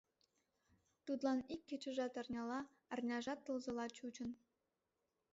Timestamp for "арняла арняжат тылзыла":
2.21-3.85